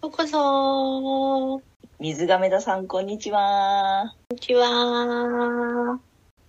[0.00, 1.60] ようこそ
[1.98, 5.98] 水亀田さんこんにちはこんにちは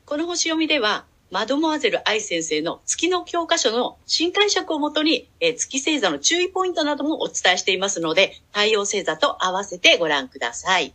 [0.05, 10.93] この星読みではマドモアゼル愛先生の月の教科書の新解釈をもとに、えー月星座の注意ポイントなどもお伝えしていますので、太陽星座と合わせてご覧ください。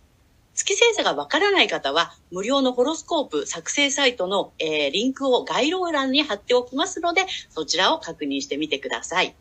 [0.55, 9.37] 月星座がわからない方は、無料のホロスコープ作成サイトの、えーリンクを概要欄に貼っておきますので、そちらを確認してみてください。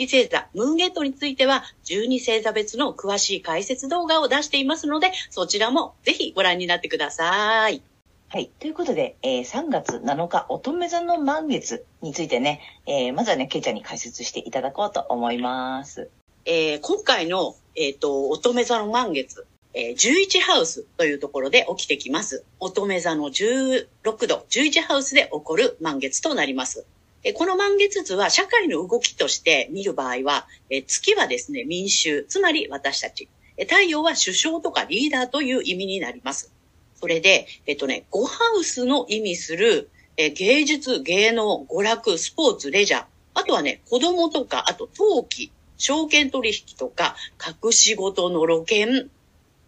[0.00, 7.82] 月星座、ムーンゲートについては、12星座別の詳しい解説動画を出していますので、そちらもぜひご覧になってください。
[8.28, 8.50] はい。
[8.60, 16.08] ということで、えー3月7日乙女座の満月についてね、えーまずはね、ケイちゃんに解説していただこうと思います。
[16.46, 22.46] えー今回の、えっ、と、乙女座の満月、えー11ハウスというところで起きてきます。
[22.58, 23.86] 乙女座の16
[24.26, 26.86] 度、11ハウスで起こる満月となります。
[27.22, 33.28] えこの満月図は社会の動きとして見る場合は、え月はですね、民衆、つまり私たち。
[33.58, 36.52] え太陽は首相とかリーダーという意味になります。
[36.94, 43.04] それで、えっとね、5ハウスの意味する、え芸術、芸能、娯楽、スポーツ、レジャー、
[43.34, 47.16] あとはね、子供とか、あと陶器、証券取引とか、
[47.64, 49.10] 隠し事の露見、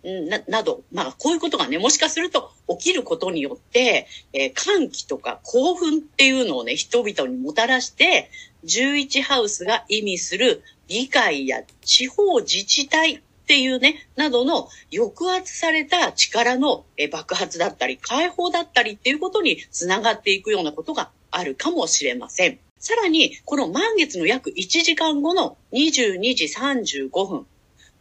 [0.03, 8.30] な、など、まあ、こういうことがね、もしかすると起きることによって、えー歓喜とか興奮っていうのをね、人々にもたらして、
[8.64, 22.58] 11ハウスが意味する議会や地方自治体っていうね、などの抑圧された力の爆発だったり、解放だったりっていうことにつながっていくようなことがあるかもしれません。
[22.79, 27.46] さらに、この満月の約1時間後の22時35分、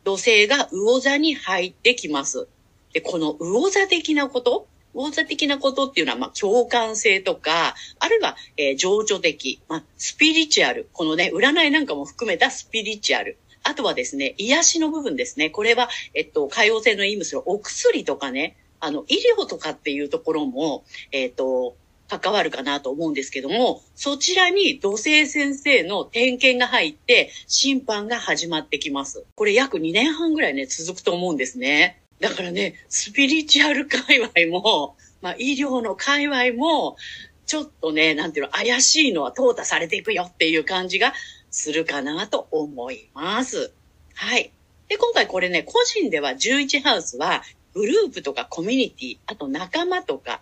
[0.03, 2.47] 土星が魚座に入ってきます。
[2.93, 10.89] で、この魚座的なこと、魚座的なことっていうのは、まあ、共感性とか、あるいは、えー情緒的、まあ、スピリチュアル。
[10.93, 13.37] このね、占いなんかも含めたスピリチュアル。
[13.63, 15.49] あとはですね、癒しの部分ですね。
[15.49, 21.75] これは、えっと、海洋性の意味するお薬とかね、あの、医療とかっていうところも、えっと、
[22.19, 29.23] 関わるかなと思うんですけども、そちらに土星先生の点検が入って、審判が始まってきます。
[29.35, 32.01] これ約2年半ぐらいね、続くと思うんですね。
[32.19, 36.97] だからね、スピリチュアル界隈も、まあ医療の界隈も、
[37.45, 41.13] ちょっとね、なんていうの、怪しいのは淘汰されていくよっていう感じが
[41.49, 43.71] するかなと思います。
[44.13, 44.51] はい。
[44.89, 47.43] で、今回これね、個人では11ハウスは、
[47.73, 50.41] グループとかコミュニティ、あと仲間とか、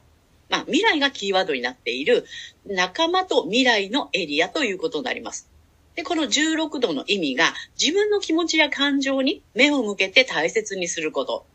[0.49, 2.25] まあ未来がキーワードになっている
[2.65, 5.49] 仲間と未来のエリアということになります。
[5.95, 11.45] で、この16度の意味が自分の気持ちや感情に目を向けて大切にすること。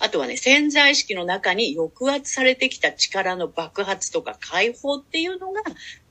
[0.00, 5.62] あとはね、潜在意識の中に抑圧されてきた力の爆発とか解放っていうのが、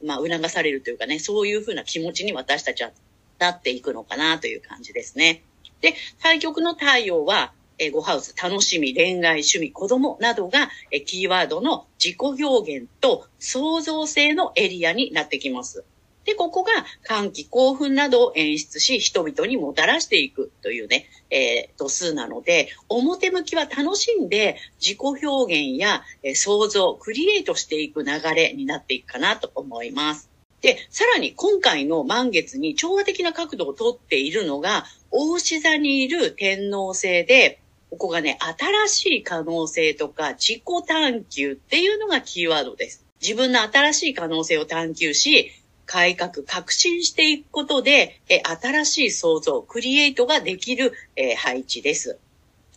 [0.03, 2.91] まあ、促されるというかね、そういうふうな気持ちに私たちは
[3.39, 5.43] なっていくのかなという感じですね。
[5.81, 15.85] で、対極の太陽は、えー、5ハウス、楽しみ、恋愛、趣味、子供などが、えキーワードの自己表現と創造性のエリアになってきます。
[16.25, 16.71] で、ここが
[17.03, 30.29] 歓喜、興奮などを演出し、人々にもたらしていくというね、えー度数なので、表向きは楽しんで自己表現や、え創造、クリエイトしていく流れになっていくかなと思います。
[30.61, 37.59] で、さらに今回の満月に調和的な角度をとっているのが、大志座にいる天皇星で、
[37.93, 43.05] ここがね、新しい可能性とか自己探求っていうのがキーワードです。
[43.21, 45.51] 自分の新しい可能性を探求し、
[45.85, 52.17] 改革、革新していくことで、え新しい創造、クリエイトができる、え配置です。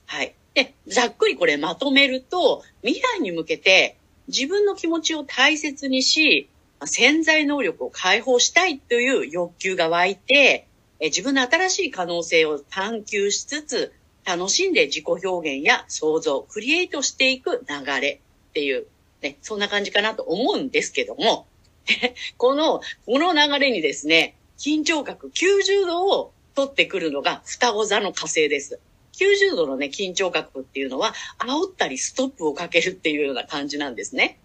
[0.04, 0.34] はい。
[0.52, 3.96] で、ざっくりこれまとめると、未来に向けて
[4.28, 6.50] 自分の気持ちを大切にし、
[6.84, 10.66] 潜在能力を解放したいという欲求が湧いて、
[11.00, 13.92] え自分の新しい可能性を探求しつつ、
[14.26, 18.20] 楽しんで自己表現や創造、クリエイトしていく流れ
[18.50, 18.86] っていう、
[19.22, 21.46] ね、そんな感じかなと思うんですけども、
[22.36, 28.80] この、この流れにですね、緊張角90度を取ってくるのが双子座の火星です。
[29.12, 34.38] 90度のね、緊張角っていうのは、煽ったりストップをかけるっていうような感じなんですね。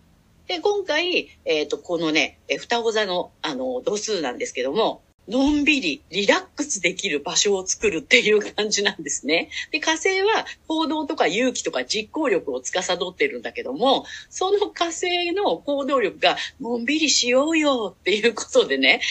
[0.48, 9.50] で、今回、えっ、と、このね、双子座の、あの、度数なんですけども、のんびり、リラックスできる場所を作るっていう感じなんですね。
[9.72, 19.02] で、火星は行動とか勇気とか実行力を司ってるんだけども、その火星の行動力が、のんびりしようよっていうことでね、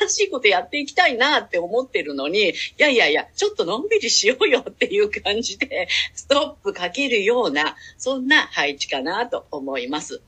[0.00, 10.20] 新しいことやっていきたいなって思ってるのに、いやいやいや、ちょっとのんびりしようよっていう感じで、ストップかけるような、そんな配置かなと思います。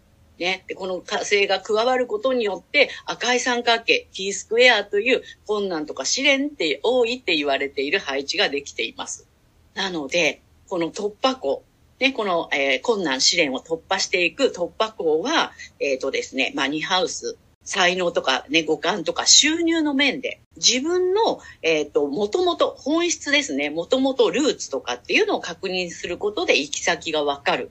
[0.43, 0.65] ね。
[0.67, 9.27] で、この火星が加わることによって赤い三角形、T スクエアという困難とか試練って多いって言われている配置ができています。
[9.75, 11.63] なので、この突破口、
[12.01, 27.71] ね、この、えー、困難試練を突破していく突破口は、えっ、ー、とですね、マニハウス、才能とかね、五感とか収入の面で、自分の、えっ、ー、と、もともと本質ですね、もともとルーツとかっていうのを確認することで行き先がわかる。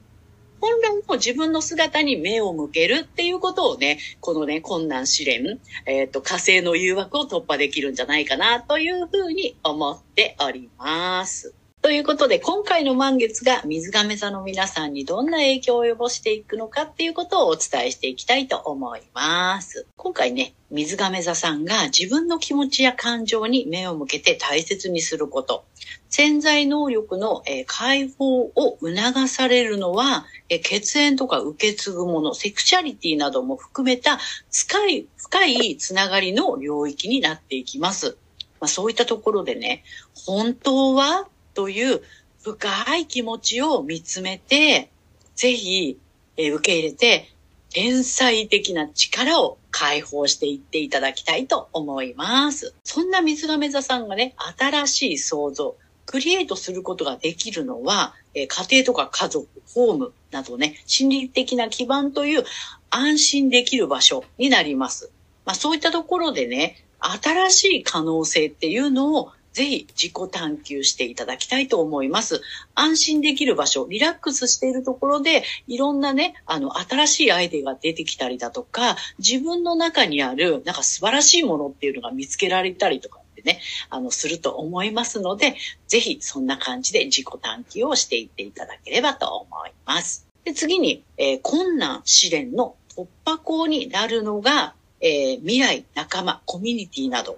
[0.61, 11.55] 本来の自分の姿に目を向けるっていうことをね、このね、困難試練、えっ、ー、と、火星の誘惑を突破できるんじゃないかなというふうに思っております。
[11.81, 19.87] ということで、今回の満月が水亀座の皆さんにどんな影響を及ぼしていくのかっていうことをお伝えしていきたいと思います。
[19.97, 25.65] 今回ね、水亀座さんが自分の気持ちや感情に目を向けて大切にすること、
[26.09, 34.19] 潜在能力の、解放を促されるのは、血縁とか受け継ぐもの、セクシャリティなども含めた
[34.51, 38.17] 深い、深いつながりの領域になっていきます。
[38.59, 42.01] まあ、そういったところでね、本当はという
[42.43, 44.89] 深い気持ちを見つめて、
[45.35, 45.97] ぜひ、
[46.37, 47.29] え受け入れて、
[47.69, 52.73] 天才的な力を解放していっていただきたいと思います。
[52.83, 62.43] そんな水亀座さんがね、新しい創造、クリエイトすることができるのは、え家庭とか家族、ホームなどね、心理的な基盤という
[62.89, 65.11] 安心できる場所になります。
[65.45, 72.41] まあそういったところでね、新しい可能性っていうのをぜひ自己探求していただきたいと思います。
[72.75, 83.59] 安心できる場所、リラックスしているところで、いろんなね、あの、新しいアイデアが出てきたりだとか、自分の中にある、なんか素晴らしいものっていうのが見つけられたりとかってね、
[83.89, 85.55] あの、すると思いますので、
[85.87, 90.27] ぜひそんな感じで自己探求をしていっていただければと思います。
[90.43, 97.37] で次に、えー、困難、試練の突破口になるのが、えー、未来、仲間、コミュニティなど、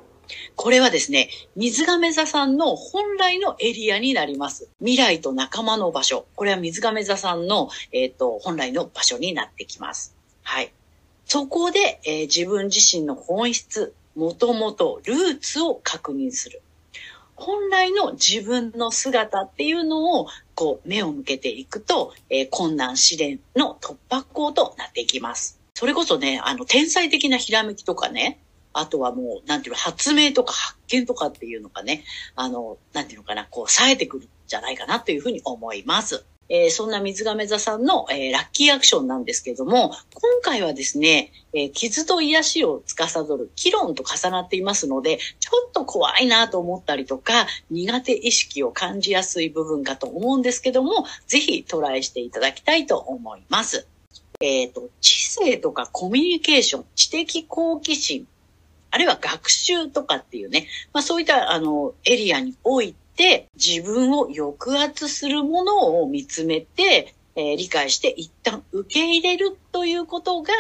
[0.56, 4.70] これはですね、水亀座さんの本来のエリアになります。
[4.80, 6.26] 未来と仲間の場所。
[6.36, 10.16] これは水亀座さんの、えっ、ー、と、本来の場所になってきます。
[10.44, 10.72] はい。
[11.26, 16.62] そこで、えー、自分自身の本質、もともとルーツを確認する。
[17.36, 25.60] 本来の自分の姿っていうのを、こう、目を向けていくと、えー、困難試練の突破口となっていきます。
[25.74, 28.40] それこそね、あの、天才的なひらめきとかね、
[28.74, 32.04] あとはもう、なんていうの、発明とか発見とかっていうのがね、
[32.36, 36.26] あの、なんていうのかな、こう、冴えてくるんじゃないかなというふうに思います。
[36.50, 53.88] えー、そんな水亀座さんの、えー、ラッキーアクションなんですけれども、今回はですね、えー、傷と癒しを司る気論と重なっていますので、ちょっと怖いなと思ったりとか、苦手意識を感じやすい部分かと思うんですけども、ぜひトライしていただきたいと思います。
[54.40, 58.28] えっ、と、知性とかコミュニケーション、知的好奇心、
[58.94, 70.54] あるいは学習とかっていうね、まあそういったあのエリアにおいて自分を抑圧するものを見つめて、えー、理解して一旦受け入れるということが、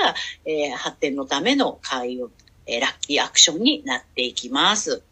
[0.45, 2.31] えー、発展のための開運、
[2.65, 5.03] えー、ラッキーアクションになっていきます。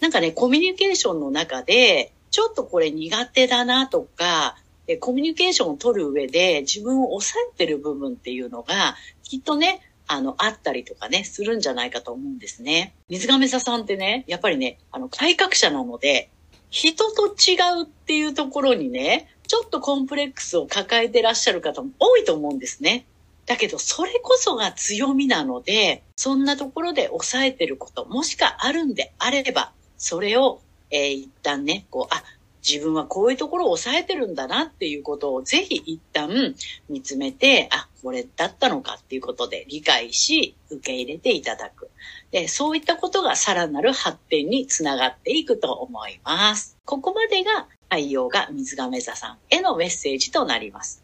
[0.00, 4.56] なんかね、コミュニケーションの中で、ちょっとこれ苦手だなとか、
[4.98, 9.80] コミュニケーションを取る上で自分を抑えてる部分っていうのが、きっとね、
[10.12, 12.94] あの、あったりとかね、するんじゃないかと思うんですね。
[13.08, 16.30] 水亀座さんってね、やっぱりね、あの、改革者なので、
[16.68, 23.06] 人と違うっていうところにね、ちょっとコンプレックスを抱えてらっしゃる方も多いと思うんですね。
[23.46, 32.24] だけど、それこそが強みなので、そんなところで抑えてること、もしかあるんであれば、それを、えー、一旦ね、こう、あ、
[32.66, 36.54] 自分はこういうところを抑えてるんだなっていうことをぜひ一旦
[36.88, 41.90] 見つめて、あ、これだったのかっていうことで理解し、受け入れていただく。
[42.30, 46.76] で、そういったことがさらなる発展につながっていくと思います。
[46.84, 51.02] ここまでが太陽が水亀座さんへのメッセージとなります。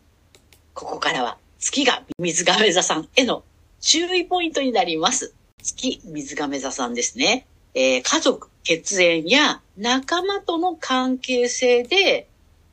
[0.75, 3.42] ここからは月が水亀座さんへの
[3.80, 5.34] 注意ポイントになります。
[5.62, 7.46] 月水亀座さんですね。
[7.78, 12.26] えー、家族、血縁や仲間との関係性で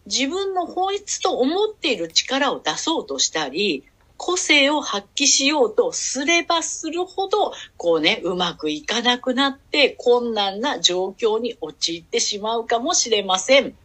[0.05, 3.83] 自分の本質と思っている力を出そうとしたり、
[4.15, 13.75] 個性を発揮しようとすればするほど、こうね、うまくいかなくなって困難な状況に陥ってしまうかもしれません。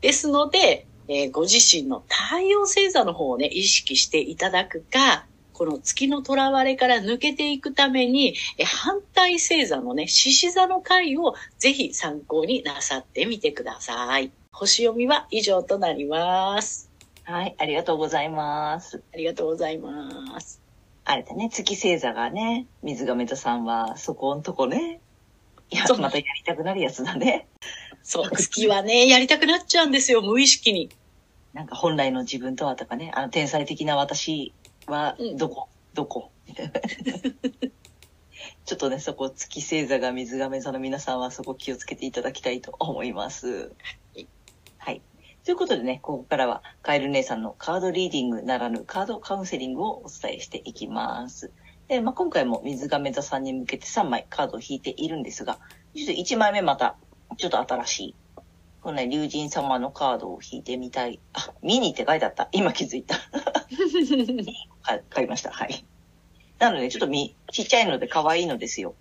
[0.00, 5.26] ですので、えーご自身の太陽星座の方をね、意識していただくか、
[5.58, 14.30] この月の囚われから抜けていくために、え反対星座のね、獅子座の回をぜひ参考になさってみてください。
[14.52, 16.92] 星読みは以上となります。
[17.24, 19.02] はい、ありがとうございます。
[19.12, 20.62] ありがとうございます。
[21.04, 25.00] あれだね、月星座がね、水亀座さんはそこんとこね。
[25.70, 27.48] いやまたやりたくなるやつだね。
[28.04, 30.88] そう、月はね、やりたくなっちゃうんですよ、無意識に。
[31.52, 34.52] なんか本来の自分とはとかね、あの天才的な私
[34.90, 36.30] はうんどこ、どこ？
[36.46, 36.80] みたいな。
[38.64, 43.72] ちょっとね、そこ月星座が水亀座の皆さんはそこ気をつけていただきたいと思います。
[44.14, 44.26] い
[44.76, 45.00] はい。
[45.44, 51.50] ということでね、ここからはカエル姉さんのカードリーディングならぬカードカウンセリングをお伝えしていきます。
[51.88, 55.58] で、まあ、今回も水亀座さんに向けて3枚カードを引いているんですが、
[55.94, 56.96] ちょっと1枚目また、
[57.38, 58.14] ちょっと新しい。
[58.82, 61.20] このね、竜神様のカードを引いてみたい。
[61.32, 62.48] あ、ミニって書いてあった。
[62.52, 63.16] 今気づいた。
[64.82, 65.50] はい、買いました。
[65.50, 65.84] はい。
[66.58, 68.94] なので、ちょっとみ、ちっちゃいので可愛いのですよ。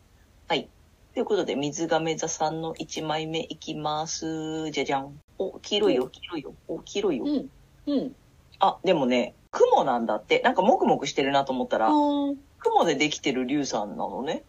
[0.47, 0.67] はい。
[1.13, 4.69] ということで、水亀座さんの1枚目いきます。
[4.71, 5.19] じゃじゃん。
[5.37, 6.53] お、黄色いよ、黄色いよ。
[6.67, 7.25] お、黄色いよ。
[7.25, 7.49] うん。
[7.87, 8.15] うん。
[8.59, 10.41] あ、でもね、雲なんだって。
[10.41, 12.37] なんかもくもくしてるなと思ったら、うん。
[12.59, 14.43] 雲でできてる竜さんなのね。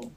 [0.00, 0.16] うん。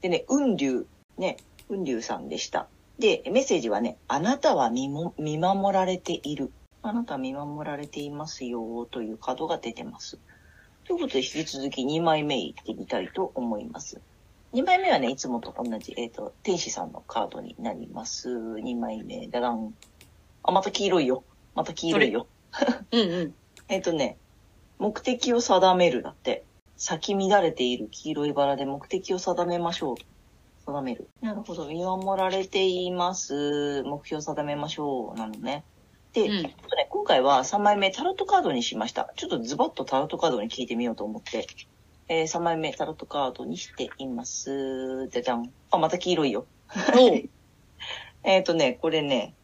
[0.00, 0.86] でね、雲竜、
[1.18, 2.68] ね、雲竜さんでした。
[2.98, 6.50] で、メッセージはね、あなたは見も見守られている。
[6.82, 10.18] あなたは見守られていますよ、というカードが出てます。
[10.84, 14.00] ということで、引き続き2枚目いってみたいと思います。
[14.54, 18.30] 2枚目はね、いつもと同じ、えっ、と、天使さんのカードになります。
[18.30, 19.74] 2枚目、ダダン。
[20.42, 21.24] あ、また黄色いよ。
[21.54, 22.26] また黄色いよ。
[22.92, 23.00] うん。
[23.00, 23.34] うん。
[23.68, 24.16] えっ、とね、
[24.78, 26.44] 目的を定めるだって。
[26.78, 29.96] 咲き乱れている黄色いバラで目的を定めましょう。
[30.66, 31.08] 定める。
[31.22, 31.66] なるほど。
[31.68, 33.82] 見守られています。
[33.84, 35.18] 目標を定めましょう。
[35.18, 35.64] なのね。
[36.12, 39.12] で、うんちょっとね、今回は3枚目タロットカードにしました。
[39.16, 41.46] ちょっとズバッとタロットカードに聞いてみようと思って。
[42.08, 45.08] えー、3枚目タロットカードにしています。
[45.08, 45.50] じゃじゃん。
[45.70, 46.46] あ、また黄色いよ。
[48.24, 49.34] えっ、とね、これね、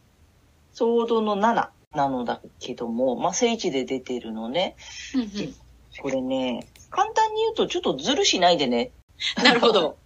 [0.73, 4.75] ソードの7なのだけども、まあ、聖地で出てるのね。
[5.15, 5.55] うん
[6.01, 8.91] これね、簡単に言うとちょっとズルしないでね。
[9.37, 9.43] うん。
[9.43, 9.97] なるほど。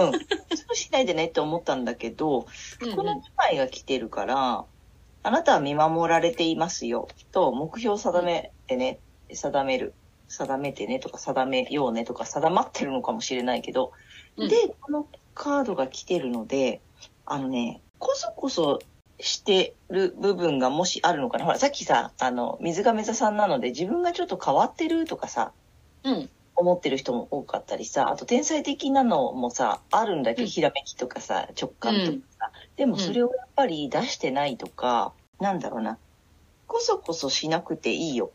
[0.00, 0.12] うん。
[0.12, 2.46] ズルしないでねって思ったんだけど、
[2.80, 4.64] うんこの2枚が来てるから、
[5.24, 7.08] あなたは見守られていますよ。
[7.30, 8.98] と、目標を定めてね、
[9.30, 9.94] 定める。
[10.28, 13.92] 定めてねとか定めようねとか定まってるのかもしれないけど、
[14.36, 16.80] うんで、このカードが来てるので、
[17.26, 18.80] あのね、こそこそ
[19.20, 21.44] してる部分がもしあるのかな。
[21.44, 25.52] ほら、さっきさ、あの、水亀座さんなので自分がちょっと変わってるとかさ、
[26.04, 26.30] うん。
[26.54, 35.98] 思ってる人も多かったりさ、あと天才的なのもさ、あるんだけど、うんひらめきとかさ、直感とかさ、でもそれをやっぱり出してないとか、なんだろうな、
[36.66, 38.30] こそこそしなくていいよ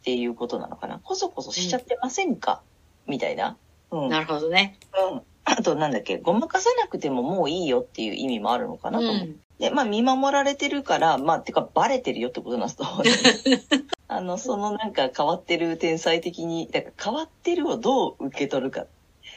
[0.00, 1.00] っていうことなのかな。
[1.02, 2.62] こそこそしちゃってませんか、
[3.06, 3.56] みたいな。
[3.90, 4.08] うん。
[4.08, 4.78] なるほどね。
[5.12, 5.22] うん。
[5.44, 9.26] あとなんだっけ、ごまかさなくてももういいよっていう意味もあるのかうなと思う。
[9.26, 9.40] ん。
[9.58, 12.84] で、まあ見守られてるから、まあ、てかバレてるよってことなんですと。
[14.06, 18.86] あの、そのなんか変わってる天才的に、だから変わってるをどう受け取るか。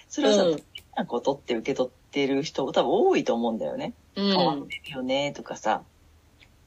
[0.09, 0.63] それはさ、うん
[0.95, 3.93] なことって受け取ってる人多分多いと思うんだよね。
[4.15, 4.67] う変わっん。
[4.67, 5.83] てるよねとかさ、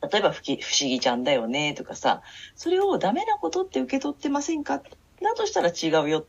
[0.08, 2.22] 例えば不き不思議ちゃんだよねとかさ、
[2.54, 4.82] それをダメなことって受け取ってませんか？
[5.20, 6.24] だとしたら違うよっ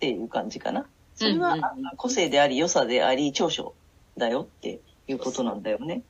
[0.00, 0.86] ていう感じかな。
[1.14, 1.62] それは、うんうん
[1.98, 3.74] 個性であり、良さであり、長所
[4.16, 6.02] だよっていうことなんだよね。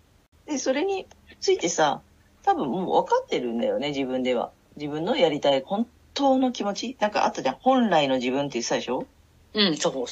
[0.47, 1.09] で、それに
[1.41, 2.01] ついてさ、
[2.45, 4.53] 多分もう分かってるんだよね、自分では。
[4.77, 7.57] 自分のやりたい本当の気持ちなんかあったじゃん。
[7.61, 9.07] 本来の自分って言ってたでしょ？
[9.55, 10.05] うん、そう。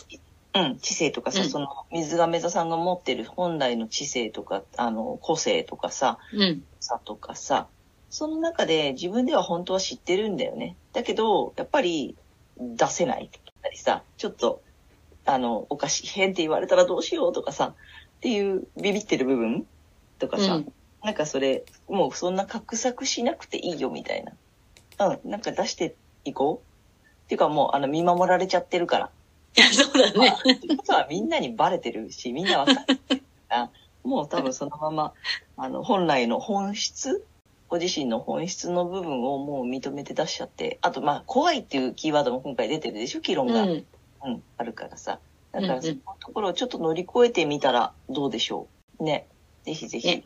[0.52, 6.64] うん、知性とかさ、うんその、水亀座さんが持ってる本来の知性とか、あの、個性とかさ、うん。
[6.80, 7.68] さとかさ、
[8.10, 10.76] その中で自分では本当は知ってるんだよね。
[10.92, 12.16] だけど、やっぱり
[12.58, 13.30] 出せない
[13.62, 14.60] たりさ、ちょっと、
[15.24, 17.74] あの、おかしい、変って言われたらどうしようとかさ、
[18.16, 19.66] っていうビビってる部分
[20.18, 24.32] とかさ、うんなんかそれ、もうそんな画策しなくていいよみたいな。
[25.08, 26.66] うん、なんか出していこう。
[27.26, 29.10] っていうかもう、あの、見守られちゃってるから。
[29.56, 30.36] いや、そうだね。
[30.52, 32.78] ってことはみんなにバレてるし、みんなわかる
[34.02, 35.12] もう多分そのまま、
[35.56, 37.24] あの、本来の本質？
[37.68, 43.20] ご自身の本質の部分をもう認めて出しちゃって、あと、まあ、怖いっていうキーワードも今回出てるでしょ？
[43.20, 43.86] 議論が、うん、
[44.24, 44.42] うん。
[44.56, 45.20] あるからさ。
[45.52, 48.66] だからそのところをちょっと乗り越えてみたらどうでしょ
[48.98, 49.04] う。
[49.04, 49.26] ね。
[49.64, 50.06] ぜひぜひ。
[50.06, 50.24] ね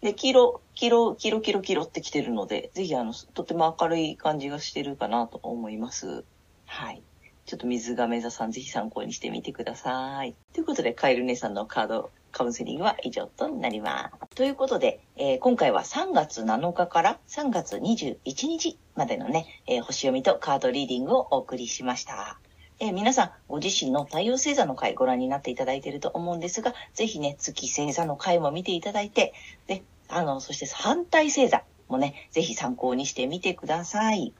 [0.00, 6.24] で、黄色、黄色、黄色、黄色、黄色って来てるので、ぜひ、あの、とても明るい感じがしてるかなと思います。
[6.66, 7.02] はい。
[7.46, 10.34] ちょっと水亀座さん、ぜひ参考にしてみてください。
[10.52, 14.36] ということで、カエル姉さんのカードカウンセリングは以上となります。
[14.36, 22.38] ということで、えー今回は3月7日から3月21日までのね、えー星読みとカードリーディングをお送りしました。
[22.80, 29.32] えー皆さん、ご自身の太陽星座の回ご覧になっていただいていると思うんですが、ぜひね、月星座の回も見ていただいて、
[29.66, 34.32] で、あの、そして反対星座もね、ぜひ参考にしてみてください。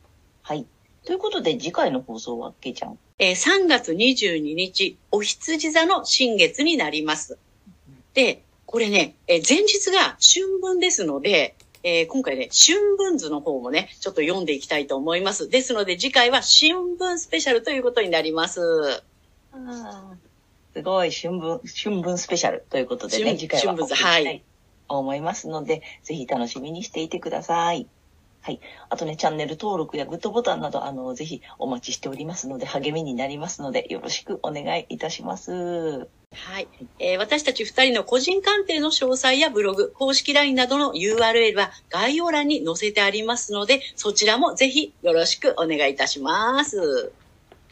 [0.42, 0.66] はい。
[1.04, 2.98] ということで、次回の放送は、けいちゃん？
[3.18, 7.38] えー3月22日、お羊座の新月になります。
[8.14, 15.48] で、これね、えー前日が春分ですので、えー今回ね、春分図の方もね、ちょっと読んでいきたいと思います。
[15.48, 18.60] ですので、次回は新聞スペシャルということになります。
[20.74, 24.42] すごい、春分、春分スペシャルということでね、春次回は春分図お送りしたい
[24.88, 27.86] と思いますので、ぜひ楽しみにしていてください。
[28.40, 28.60] はい。
[28.88, 36.08] あとね、チャンネル登録やグッドボタンなど、あの、ぜひお待ちしておりますので、励みになりますので、よろしくお願いいたします。
[36.48, 36.68] はい。
[36.98, 47.12] えー私たち二人の個人鑑定の詳細やブログ、公式 LINE などの URL は概要欄に載せてありますので、そちらもぜひよろしくお願いいたします。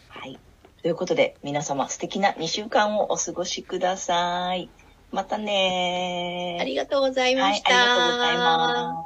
[0.08, 0.38] はい。
[0.82, 4.68] ということで、皆様素敵な2週間をお過ごしください。
[5.10, 6.62] またねー。
[6.62, 7.74] ありがとうございました。
[7.74, 9.04] はい、ありがとうございます。